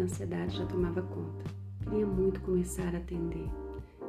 ansiedade 0.00 0.56
já 0.56 0.66
tomava 0.66 1.02
conta. 1.02 1.44
Queria 1.84 2.06
muito 2.06 2.40
começar 2.40 2.94
a 2.94 2.98
atender. 2.98 3.48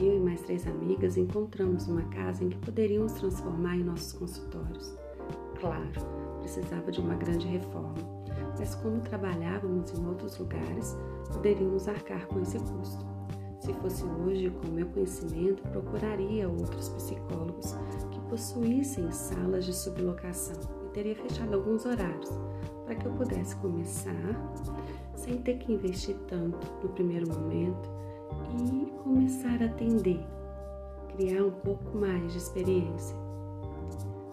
Eu 0.00 0.16
e 0.16 0.20
mais 0.20 0.40
três 0.42 0.66
amigas 0.66 1.16
encontramos 1.16 1.86
uma 1.86 2.02
casa 2.04 2.42
em 2.42 2.48
que 2.48 2.58
poderíamos 2.58 3.12
transformar 3.12 3.76
em 3.76 3.84
nossos 3.84 4.12
consultórios. 4.12 4.94
Claro, 5.60 5.88
precisava 6.40 6.90
de 6.90 7.00
uma 7.00 7.14
grande 7.14 7.46
reforma, 7.46 7.94
mas 8.58 8.74
como 8.74 9.00
trabalhávamos 9.00 9.96
em 9.96 10.06
outros 10.06 10.36
lugares, 10.38 10.96
poderíamos 11.32 11.86
arcar 11.88 12.26
com 12.26 12.40
esse 12.40 12.58
custo. 12.58 13.04
Se 13.64 13.72
fosse 13.72 14.04
hoje, 14.04 14.50
com 14.50 14.68
meu 14.68 14.86
conhecimento, 14.88 15.62
procuraria 15.70 16.46
outros 16.46 16.90
psicólogos 16.90 17.74
que 18.10 18.20
possuíssem 18.28 19.10
salas 19.10 19.64
de 19.64 19.72
sublocação 19.72 20.60
e 20.84 20.90
teria 20.90 21.16
fechado 21.16 21.54
alguns 21.54 21.86
horários 21.86 22.28
para 22.84 22.94
que 22.94 23.06
eu 23.06 23.12
pudesse 23.12 23.56
começar 23.56 24.12
sem 25.14 25.38
ter 25.38 25.56
que 25.56 25.72
investir 25.72 26.14
tanto 26.28 26.58
no 26.82 26.90
primeiro 26.90 27.26
momento 27.26 27.88
e 28.70 28.90
começar 29.02 29.62
a 29.62 29.64
atender, 29.64 30.20
criar 31.16 31.42
um 31.42 31.50
pouco 31.50 31.96
mais 31.96 32.32
de 32.32 32.38
experiência. 32.38 33.16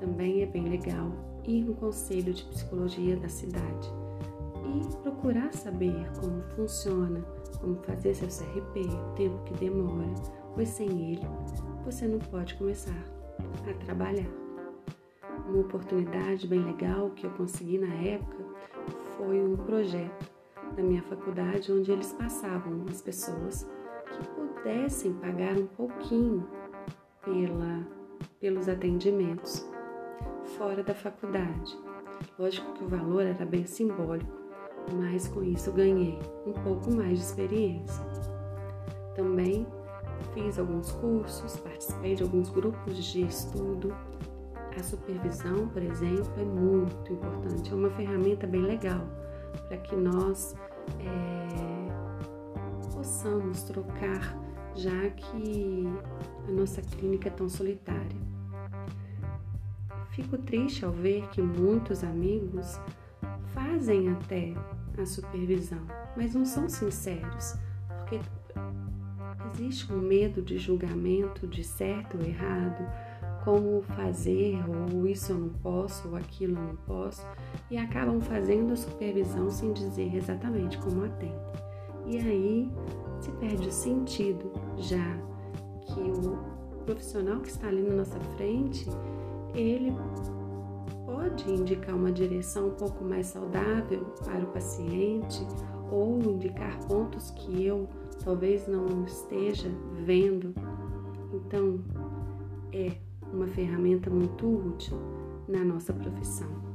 Também 0.00 0.42
é 0.42 0.46
bem 0.46 0.68
legal 0.68 1.12
ir 1.44 1.62
no 1.62 1.74
conselho 1.74 2.34
de 2.34 2.42
psicologia 2.46 3.16
da 3.16 3.28
cidade 3.28 4.01
e 4.76 4.96
procurar 5.02 5.52
saber 5.52 6.10
como 6.20 6.42
funciona, 6.54 7.20
como 7.60 7.76
fazer 7.82 8.14
seu 8.14 8.28
CRP, 8.28 8.80
o 8.80 9.14
tempo 9.14 9.42
que 9.44 9.54
demora, 9.54 10.14
pois 10.54 10.68
sem 10.68 11.12
ele 11.12 11.26
você 11.84 12.06
não 12.06 12.18
pode 12.18 12.54
começar 12.54 13.04
a 13.68 13.84
trabalhar. 13.84 14.30
Uma 15.48 15.60
oportunidade 15.60 16.46
bem 16.46 16.64
legal 16.64 17.10
que 17.10 17.26
eu 17.26 17.30
consegui 17.32 17.78
na 17.78 17.92
época 17.94 18.44
foi 19.16 19.42
um 19.42 19.56
projeto 19.56 20.30
da 20.76 20.82
minha 20.82 21.02
faculdade 21.02 21.72
onde 21.72 21.90
eles 21.90 22.12
passavam 22.12 22.84
as 22.88 23.02
pessoas 23.02 23.68
que 24.10 24.28
pudessem 24.28 25.12
pagar 25.14 25.56
um 25.56 25.66
pouquinho 25.66 26.48
pela, 27.24 27.86
pelos 28.40 28.68
atendimentos 28.68 29.68
fora 30.56 30.82
da 30.82 30.94
faculdade. 30.94 31.76
Lógico 32.38 32.72
que 32.72 32.84
o 32.84 32.88
valor 32.88 33.22
era 33.22 33.44
bem 33.44 33.66
simbólico, 33.66 34.41
mas 34.90 35.28
com 35.28 35.42
isso 35.42 35.72
ganhei 35.72 36.18
um 36.46 36.52
pouco 36.52 36.90
mais 36.92 37.18
de 37.18 37.24
experiência. 37.24 38.04
Também 39.14 39.66
fiz 40.34 40.58
alguns 40.58 40.92
cursos, 40.92 41.56
participei 41.56 42.14
de 42.14 42.22
alguns 42.22 42.48
grupos 42.50 42.96
de 42.96 43.22
estudo. 43.22 43.94
A 44.78 44.82
supervisão, 44.82 45.68
por 45.68 45.82
exemplo, 45.82 46.32
é 46.38 46.44
muito 46.44 47.12
importante, 47.12 47.70
é 47.70 47.74
uma 47.74 47.90
ferramenta 47.90 48.46
bem 48.46 48.62
legal 48.62 49.06
para 49.68 49.76
que 49.76 49.94
nós 49.94 50.54
é, 50.98 51.92
possamos 52.94 53.62
trocar, 53.64 54.34
já 54.74 55.10
que 55.10 55.84
a 56.48 56.50
nossa 56.50 56.80
clínica 56.80 57.28
é 57.28 57.32
tão 57.32 57.48
solitária. 57.48 58.22
Fico 60.10 60.38
triste 60.38 60.84
ao 60.84 60.92
ver 60.92 61.28
que 61.28 61.40
muitos 61.40 62.04
amigos 62.04 62.78
fazem 63.54 64.08
até 64.10 64.54
a 65.00 65.06
supervisão, 65.06 65.80
mas 66.16 66.34
não 66.34 66.44
são 66.44 66.68
sinceros, 66.68 67.56
porque 67.98 68.20
existe 69.52 69.92
um 69.92 70.00
medo 70.00 70.42
de 70.42 70.58
julgamento 70.58 71.46
de 71.46 71.64
certo 71.64 72.18
ou 72.18 72.24
errado, 72.24 72.86
como 73.44 73.82
fazer, 73.82 74.58
ou 74.68 75.06
isso 75.06 75.32
eu 75.32 75.38
não 75.38 75.48
posso, 75.48 76.08
ou 76.08 76.16
aquilo 76.16 76.56
eu 76.56 76.62
não 76.62 76.76
posso, 76.76 77.26
e 77.70 77.76
acabam 77.76 78.20
fazendo 78.20 78.72
a 78.72 78.76
supervisão 78.76 79.50
sem 79.50 79.72
dizer 79.72 80.14
exatamente 80.14 80.78
como 80.78 81.04
atende. 81.04 81.34
E 82.06 82.18
aí 82.18 82.70
se 83.20 83.30
perde 83.32 83.68
o 83.68 83.72
sentido, 83.72 84.52
já 84.78 85.16
que 85.86 86.00
o 86.00 86.82
profissional 86.84 87.40
que 87.40 87.48
está 87.48 87.68
ali 87.68 87.82
na 87.82 87.96
nossa 87.96 88.18
frente 88.36 88.88
ele 89.54 89.92
pode 91.32 91.50
indicar 91.50 91.94
uma 91.94 92.12
direção 92.12 92.68
um 92.68 92.74
pouco 92.74 93.02
mais 93.02 93.26
saudável 93.28 94.04
para 94.22 94.44
o 94.44 94.46
paciente 94.48 95.46
ou 95.90 96.20
indicar 96.20 96.78
pontos 96.86 97.30
que 97.30 97.64
eu 97.64 97.88
talvez 98.22 98.68
não 98.68 99.04
esteja 99.04 99.70
vendo. 100.04 100.54
Então, 101.32 101.80
é 102.70 102.92
uma 103.32 103.46
ferramenta 103.46 104.10
muito 104.10 104.46
útil 104.46 104.98
na 105.48 105.64
nossa 105.64 105.92
profissão. 105.92 106.71